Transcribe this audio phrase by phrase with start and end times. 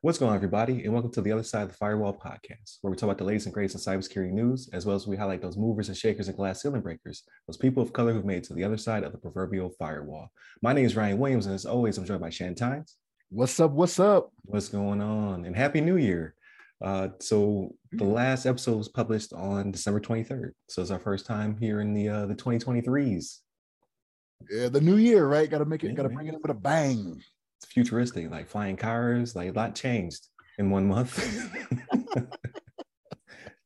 [0.00, 2.90] What's going on, everybody, and welcome to the Other Side of the Firewall podcast, where
[2.92, 5.42] we talk about the latest and greatest in cybersecurity news, as well as we highlight
[5.42, 8.44] those movers and shakers and glass ceiling breakers, those people of color who've made it
[8.44, 10.30] to the other side of the proverbial firewall.
[10.62, 12.94] My name is Ryan Williams, and as always, I'm joined by Shan Tynes.
[13.30, 13.72] What's up?
[13.72, 14.30] What's up?
[14.42, 15.44] What's going on?
[15.46, 16.36] And Happy New Year.
[16.80, 20.52] Uh, so the last episode was published on December 23rd.
[20.68, 23.38] So it's our first time here in the uh, the 2023s.
[24.50, 25.48] Yeah, the new year, right?
[25.50, 25.88] Got to make it.
[25.88, 27.20] Yeah, got to bring it up with a bang.
[27.60, 30.26] It's futuristic, like flying cars, like a lot changed
[30.58, 31.48] in one month.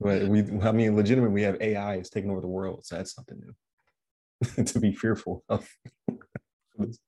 [0.00, 1.30] but we, I mean, legitimate.
[1.30, 5.42] we have AI is taking over the world, so that's something new to be fearful
[5.48, 5.68] of
[6.06, 6.16] for
[6.86, 6.98] this,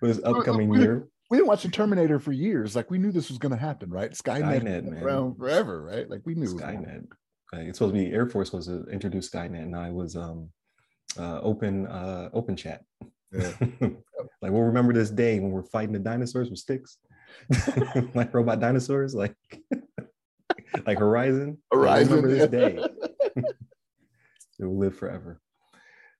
[0.00, 1.08] this upcoming we- year.
[1.28, 2.76] We didn't watch the Terminator for years.
[2.76, 4.12] Like we knew this was going to happen, right?
[4.12, 5.02] Skynet, Skynet, man.
[5.02, 6.08] around forever, right?
[6.08, 6.42] Like we knew.
[6.42, 7.06] it was gonna- Skynet.
[7.52, 10.50] Like, it's supposed to be Air Force was to introduce Skynet, and I was um
[11.18, 12.84] uh open uh open chat.
[13.32, 13.52] Yeah.
[14.42, 16.98] like we'll remember this day when we're fighting the dinosaurs with sticks,
[18.14, 19.34] like robot dinosaurs, like
[20.86, 21.58] like Horizon.
[21.72, 22.14] We'll Horizon.
[22.14, 22.78] remember this day.
[24.58, 25.40] it will live forever.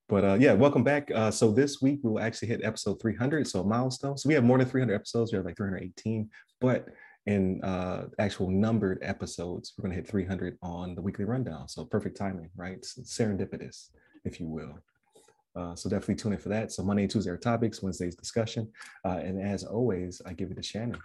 [0.08, 1.10] But uh, yeah, welcome back.
[1.12, 4.16] Uh, so this week we will actually hit episode 300, so a milestone.
[4.16, 5.32] So we have more than 300 episodes.
[5.32, 6.30] We have like 318,
[6.60, 6.86] but
[7.26, 11.68] in uh, actual numbered episodes, we're going to hit 300 on the weekly rundown.
[11.68, 12.76] So perfect timing, right?
[12.76, 13.88] It's serendipitous,
[14.24, 14.78] if you will.
[15.56, 16.70] Uh, so definitely tune in for that.
[16.70, 18.68] So Monday and Tuesday are topics, Wednesday's discussion,
[19.04, 20.98] uh, and as always, I give it to Shannon.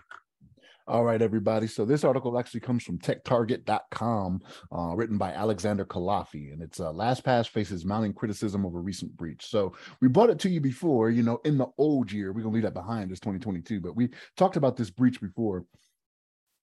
[0.88, 1.68] All right, everybody.
[1.68, 4.42] So this article actually comes from techtarget.com,
[4.76, 9.46] uh, written by Alexander Culafi, and it's uh, LastPass faces mounting criticism over recent breach.
[9.46, 12.34] So we brought it to you before, you know, in the old year.
[12.34, 13.12] We're gonna leave that behind.
[13.12, 15.66] It's 2022, but we talked about this breach before.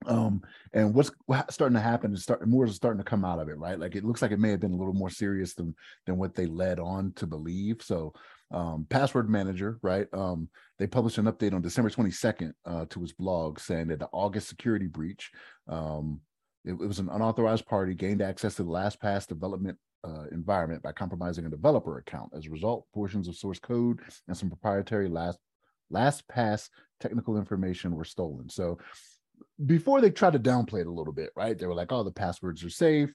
[0.07, 1.11] Um, and what's
[1.51, 3.79] starting to happen is start more is starting to come out of it, right?
[3.79, 5.75] Like it looks like it may have been a little more serious than
[6.07, 7.83] than what they led on to believe.
[7.83, 8.13] So
[8.51, 10.07] um, password manager, right?
[10.13, 14.09] Um, they published an update on December 22nd uh, to his blog saying that the
[14.13, 15.31] August security breach,
[15.69, 16.21] um,
[16.65, 20.93] it, it was an unauthorized party gained access to the LastPass development uh, environment by
[20.93, 22.33] compromising a developer account.
[22.37, 25.39] As a result, portions of source code and some proprietary last
[25.93, 26.69] LastPass
[27.01, 28.49] technical information were stolen.
[28.49, 28.79] So
[29.67, 31.59] before they tried to downplay it a little bit, right?
[31.59, 33.13] They were like, "Oh, the passwords are safe."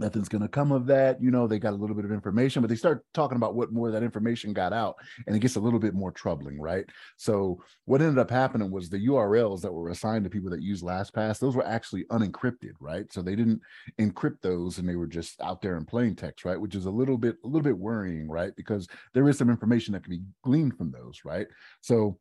[0.00, 1.22] Nothing's going to come of that.
[1.22, 3.70] You know, they got a little bit of information, but they start talking about what
[3.70, 4.96] more that information got out,
[5.26, 6.86] and it gets a little bit more troubling, right?
[7.18, 10.82] So, what ended up happening was the URLs that were assigned to people that use
[10.82, 13.12] LastPass, those were actually unencrypted, right?
[13.12, 13.60] So they didn't
[14.00, 16.60] encrypt those, and they were just out there in plain text, right?
[16.60, 18.56] Which is a little bit, a little bit worrying, right?
[18.56, 21.46] Because there is some information that can be gleaned from those, right?
[21.82, 22.18] So,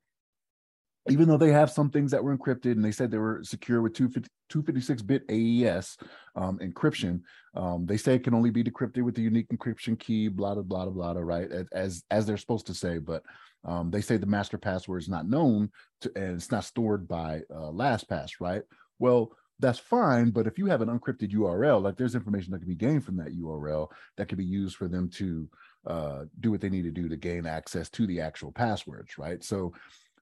[1.09, 3.81] even though they have some things that were encrypted and they said they were secure
[3.81, 5.97] with 256 bit AES
[6.35, 7.21] um, encryption,
[7.55, 10.63] um, they say it can only be decrypted with the unique encryption key, blah, blah,
[10.63, 11.51] blah, blah, right?
[11.51, 12.97] As, as, as they're supposed to say.
[12.97, 13.23] But
[13.65, 15.69] um, they say the master password is not known
[16.01, 18.63] to, and it's not stored by uh, LastPass, right?
[18.99, 20.29] Well, that's fine.
[20.31, 23.17] But if you have an unencrypted URL, like there's information that can be gained from
[23.17, 25.49] that URL that can be used for them to
[25.85, 29.43] uh, do what they need to do to gain access to the actual passwords, right?
[29.43, 29.73] So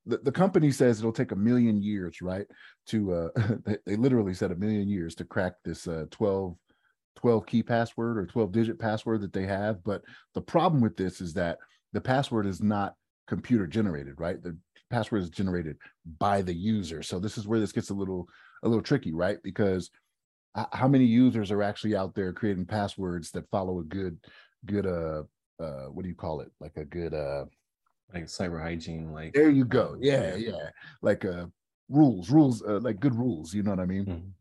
[0.08, 2.48] the, the company says it'll take a million years, right?
[2.88, 3.30] To uh
[3.66, 6.56] they, they literally said a million years to crack this uh 12
[7.18, 9.84] 12 key password or 12 digit password that they have.
[9.84, 10.04] But
[10.36, 11.58] the problem with this is that
[11.94, 12.94] the password is not
[13.28, 14.42] computer generated, right?
[14.42, 14.58] The
[14.90, 15.78] password is generated
[16.20, 17.02] by the user.
[17.02, 18.28] So this is where this gets a little
[18.64, 19.38] a little tricky, right?
[19.44, 19.90] Because
[20.72, 24.18] how many users are actually out there creating passwords that follow a good
[24.66, 25.24] good uh
[25.62, 26.52] uh what do you call it?
[26.60, 27.46] Like a good uh
[28.14, 29.90] Like cyber hygiene, like there you go.
[29.94, 30.70] um, Yeah, yeah.
[31.02, 31.48] Like uh
[31.90, 34.06] rules, rules, uh, like good rules, you know what I mean?
[34.06, 34.32] Mhm.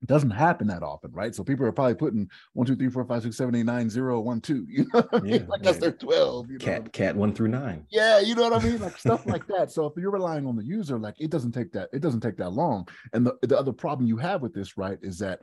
[0.00, 1.34] It doesn't happen that often, right?
[1.34, 4.20] So people are probably putting one, two, three, four, five, six, seven, eight, nine, zero,
[4.20, 4.64] one, two.
[4.68, 5.32] You know I mean?
[5.34, 5.72] Yeah, like yeah.
[5.72, 6.50] their 12.
[6.50, 6.84] You know what I mean?
[6.84, 7.84] cat cat one through nine.
[7.90, 8.78] Yeah, you know what I mean?
[8.80, 9.72] Like stuff like that.
[9.72, 12.36] So if you're relying on the user, like it doesn't take that, it doesn't take
[12.36, 12.86] that long.
[13.12, 15.40] And the, the other problem you have with this, right, is that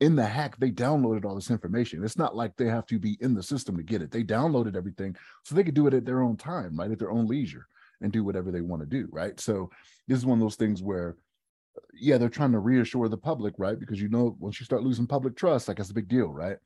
[0.00, 2.02] in the hack, they downloaded all this information.
[2.02, 4.10] It's not like they have to be in the system to get it.
[4.10, 6.90] They downloaded everything so they could do it at their own time, right?
[6.90, 7.66] At their own leisure
[8.00, 9.38] and do whatever they want to do, right?
[9.38, 9.70] So
[10.08, 11.16] this is one of those things where
[11.94, 13.78] yeah, they're trying to reassure the public, right?
[13.78, 16.56] Because you know, once you start losing public trust, like that's a big deal, right?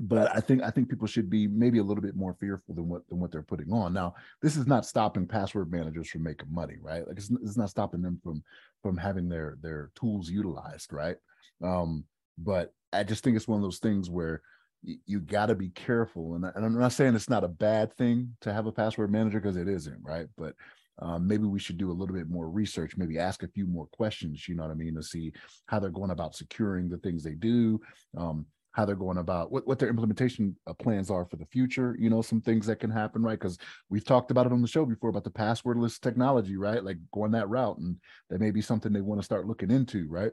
[0.00, 2.88] But I think I think people should be maybe a little bit more fearful than
[2.88, 3.92] what than what they're putting on.
[3.92, 7.06] Now, this is not stopping password managers from making money, right?
[7.06, 8.42] Like it's, it's not stopping them from
[8.82, 11.16] from having their their tools utilized, right?
[11.62, 12.04] Um,
[12.38, 14.42] but I just think it's one of those things where
[14.82, 16.34] you got to be careful.
[16.34, 19.12] And, I, and I'm not saying it's not a bad thing to have a password
[19.12, 20.26] manager because it isn't, right?
[20.36, 20.54] But
[21.00, 23.86] um, maybe we should do a little bit more research, maybe ask a few more
[23.92, 25.32] questions, you know what I mean, to see
[25.66, 27.80] how they're going about securing the things they do.
[28.16, 31.94] Um, how they're going about what, what their implementation uh, plans are for the future
[31.98, 33.58] you know some things that can happen right because
[33.90, 37.30] we've talked about it on the show before about the passwordless technology right like going
[37.30, 37.96] that route and
[38.30, 40.32] that may be something they want to start looking into right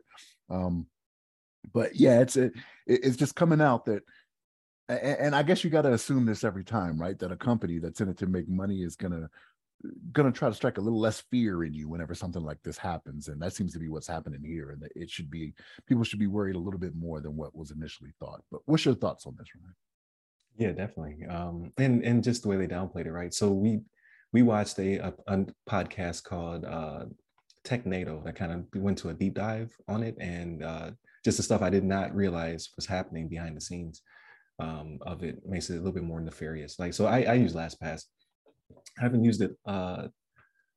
[0.50, 0.86] um
[1.74, 2.54] but yeah it's it,
[2.88, 4.04] it's just coming out that
[4.90, 7.20] and i guess you got to assume this every time right?
[7.20, 9.30] That a company that's in it to make money is going to
[10.32, 13.30] try to strike a little less fear in you whenever something like this happens.
[13.30, 15.54] And that seems to be what's happening here and it should be
[15.88, 18.42] people should be worried a little bit more than what was initially thought.
[18.52, 19.76] But what's your thoughts on this Ryan?
[20.58, 21.26] yeah definitely.
[21.28, 23.34] Um and and just the way they downplayed it right?
[23.34, 23.82] So we
[24.34, 27.06] we watched a, a, a podcast called uh
[27.64, 30.18] technado that kind of went to a deep dive on it.
[30.20, 30.92] And uh
[31.24, 34.01] just the stuff i did not realize was happening behind the scenes
[34.60, 37.54] um, of it makes it a little bit more nefarious like so i, I use
[37.54, 38.04] lastpass
[38.98, 40.07] I haven't used it uh,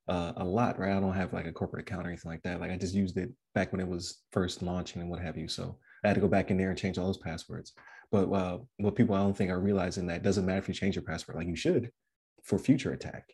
[0.08, 0.96] uh, a lot, right?
[0.96, 2.60] I don't have like a corporate account or anything like that.
[2.60, 5.48] Like I just used it back when it was first launching and what have you.
[5.48, 7.72] So I had to go back in there and change all those passwords.
[8.10, 10.96] But uh, what people I don't think are realizing that doesn't matter if you change
[10.96, 11.90] your password, like you should
[12.42, 13.32] for future attack.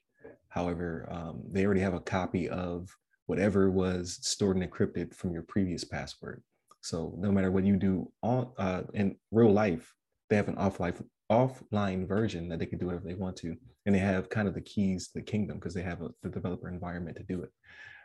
[0.50, 2.94] However, um, they already have a copy of
[3.26, 6.43] whatever was stored and encrypted from your previous password.
[6.80, 9.92] So no matter what you do on uh, in real life,
[10.30, 13.54] they have an offline offline version that they can do whatever they want to
[13.84, 16.28] and they have kind of the keys to the kingdom because they have a, the
[16.28, 17.50] developer environment to do it.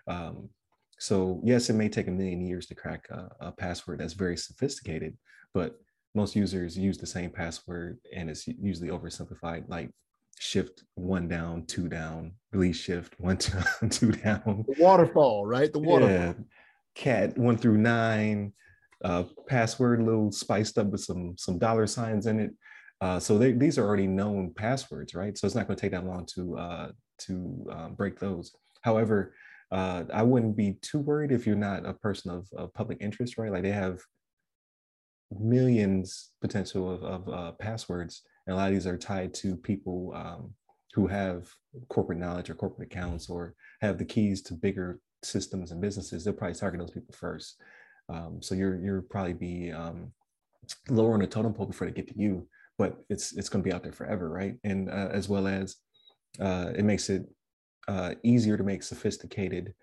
[0.08, 0.50] Um,
[1.00, 4.38] so yes, it may take a million years to crack a, a, password that's very
[4.38, 5.18] sophisticated,
[5.54, 5.76] but
[6.16, 9.90] most users use the same password and it's usually oversimplified, like
[10.40, 13.58] shift one down, two down, release shift one, two,
[13.90, 14.66] two down.
[14.68, 15.72] The waterfall, right?
[15.72, 16.10] The waterfall.
[16.10, 16.34] Yeah.
[16.96, 18.54] Cat one through nine,
[19.04, 22.52] uh, password a little spiced up with some some dollar signs in it.
[23.02, 25.38] Uh, so they, these are already known passwords, right?
[25.38, 26.92] So it's not going to take that long to uh,
[27.26, 28.56] to um, break those.
[28.82, 29.34] However,
[29.72, 33.38] uh, I wouldn't be too worried if you're not a person of, of public interest,
[33.38, 33.52] right?
[33.52, 34.00] Like they have
[35.32, 40.14] millions potential of, of uh, passwords, and a lot of these are tied to people
[40.16, 40.54] um,
[40.94, 41.48] who have
[41.90, 46.24] corporate knowledge or corporate accounts or have the keys to bigger systems and businesses.
[46.24, 47.62] They'll probably target those people first.
[48.10, 50.12] Um, so you're you're probably be um,
[50.90, 52.48] lower on the totem pole before they get to you
[52.78, 54.56] but it's it's going to be out there forever, right?
[54.64, 55.78] And uh, as well as
[56.40, 57.26] uh, it makes it
[57.88, 59.74] uh, easier to make sophisticated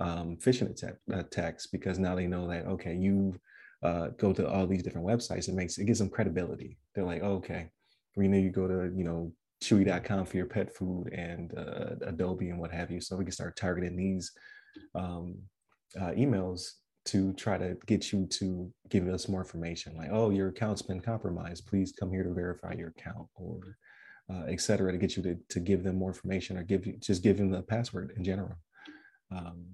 [0.00, 3.34] um, phishing attack, attacks because now they know that okay, you
[3.82, 5.48] uh, go to all these different websites.
[5.48, 6.78] It makes it gives them credibility.
[6.94, 7.70] They're like, oh, okay,
[8.16, 12.50] we know you go to you know Chewy.com for your pet food and uh, Adobe
[12.50, 13.00] and what have you.
[13.00, 14.32] So we can start targeting these
[14.94, 15.36] um,
[16.00, 16.62] uh, emails
[17.06, 21.00] to try to get you to give us more information like oh your account's been
[21.00, 21.66] compromised.
[21.66, 23.60] Please come here to verify your account or
[24.30, 26.96] uh, et cetera to get you to, to give them more information or give you
[26.98, 28.56] just give them the password in general.
[29.30, 29.66] Um,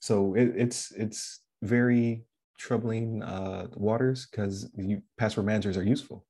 [0.00, 2.24] so it, it's it's very
[2.58, 4.70] troubling uh, waters because
[5.16, 6.26] password managers are useful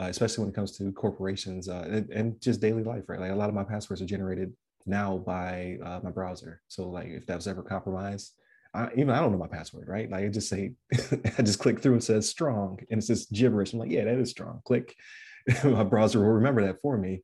[0.00, 3.20] uh, especially when it comes to corporations uh, and, and, just daily life right?
[3.20, 4.52] Like a lot of my passwords are generated
[4.86, 6.62] now by uh, my browser.
[6.68, 8.32] So like if that was ever compromised
[8.72, 10.10] I, even I don't know my password, right?
[10.10, 10.72] Like I just say,
[11.38, 13.72] I just click through and says strong, and it's just gibberish.
[13.72, 14.60] I'm like, yeah, that is strong.
[14.64, 14.94] Click.
[15.64, 17.22] my browser will remember that for me.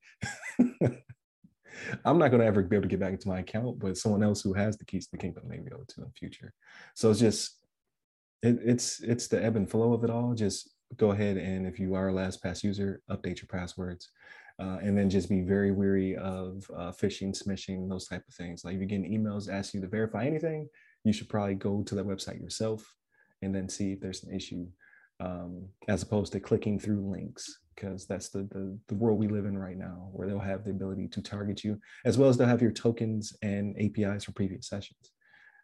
[2.04, 4.22] I'm not going to ever be able to get back into my account, but someone
[4.22, 6.52] else who has the keys to the kingdom may be able to in the future.
[6.94, 7.58] So it's just,
[8.42, 10.34] it, it's it's the ebb and flow of it all.
[10.34, 14.10] Just go ahead and if you are a LastPass user, update your passwords.
[14.58, 18.64] Uh, and then just be very weary of uh, phishing, smishing, those type of things.
[18.64, 20.66] Like if you're getting emails asking you to verify anything,
[21.06, 22.84] you should probably go to that website yourself
[23.42, 24.66] and then see if there's an issue
[25.20, 29.44] um, as opposed to clicking through links because that's the, the, the world we live
[29.44, 32.48] in right now where they'll have the ability to target you as well as they'll
[32.48, 35.12] have your tokens and apis for previous sessions.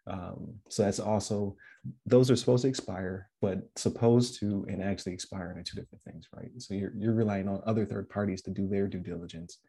[0.07, 1.55] Um, so that's also
[2.05, 6.27] those are supposed to expire but supposed to and actually expire are two different things
[6.33, 6.51] right?
[6.57, 9.59] So you're, you're relying on other third parties to do their due diligence.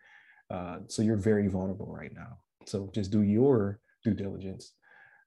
[0.50, 2.38] Uh, so you're very vulnerable right now.
[2.64, 4.72] So just do your due diligence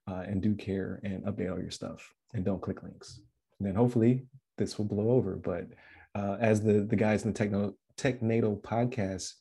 [0.08, 3.20] uh, and do care and update all your stuff and don't click links.
[3.58, 5.36] And then hopefully this will blow over.
[5.36, 5.66] But
[6.14, 9.32] uh, as the the guys in the Techno Technado podcast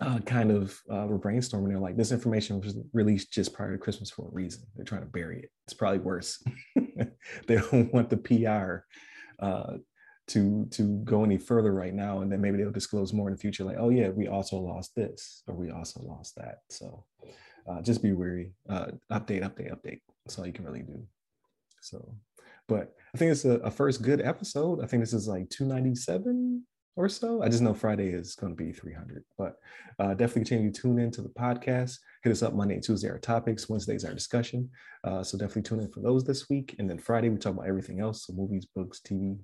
[0.00, 3.78] uh, kind of uh, were brainstorming, they're like, this information was released just prior to
[3.78, 4.62] Christmas for a reason.
[4.74, 5.50] They're trying to bury it.
[5.66, 6.42] It's probably worse.
[6.76, 9.78] they don't want the PR uh,
[10.28, 13.40] to to go any further right now, and then maybe they'll disclose more in the
[13.40, 13.64] future.
[13.64, 16.60] Like, oh yeah, we also lost this, or we also lost that.
[16.70, 17.04] So
[17.68, 18.52] uh, just be wary.
[18.68, 20.00] Uh, update, update, update.
[20.24, 21.02] That's all you can really do.
[21.80, 22.14] So,
[22.68, 24.82] but I think it's a, a first good episode.
[24.82, 26.64] I think this is like 297
[26.96, 27.42] or so.
[27.42, 29.56] I just know Friday is going to be 300, but
[29.98, 31.98] uh, definitely continue to tune into the podcast.
[32.22, 33.68] Hit us up Monday and Tuesday, our topics.
[33.68, 34.70] Wednesdays, our discussion.
[35.02, 36.76] Uh, so definitely tune in for those this week.
[36.78, 38.26] And then Friday, we talk about everything else.
[38.26, 39.38] So movies, books, TV,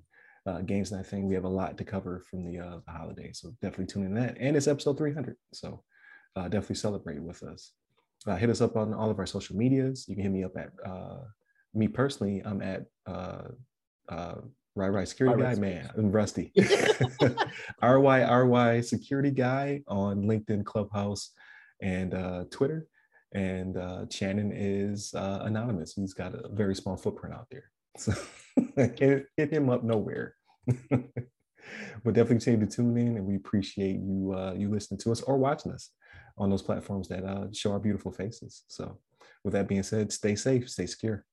[0.45, 1.27] uh, games and that thing.
[1.27, 4.13] We have a lot to cover from the, uh, the holiday, so definitely tune in
[4.15, 4.37] that.
[4.39, 5.83] And it's episode 300, so
[6.35, 7.71] uh, definitely celebrate with us.
[8.27, 10.05] Uh, hit us up on all of our social medias.
[10.07, 11.19] You can hit me up at uh,
[11.73, 12.41] me personally.
[12.45, 13.49] I'm at uh,
[14.09, 14.35] uh,
[14.73, 15.89] Right, right, security guy, man.
[15.97, 16.53] I'm rusty.
[17.83, 21.31] RY RY security guy on LinkedIn, Clubhouse,
[21.81, 22.87] and uh, Twitter.
[23.33, 25.93] And uh, Shannon is uh, anonymous.
[25.93, 27.65] He's got a very small footprint out there.
[27.97, 28.13] So
[28.77, 30.35] hit, hit him up nowhere.
[30.89, 35.21] but definitely continue to tune in, and we appreciate you uh, you listening to us
[35.21, 35.89] or watching us
[36.41, 38.63] on those platforms that uh, show our beautiful faces.
[38.67, 38.97] So,
[39.43, 41.23] with that being said, stay safe, stay secure.